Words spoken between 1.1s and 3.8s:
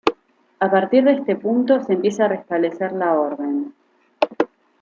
este punto, se empieza a restablecer la orden.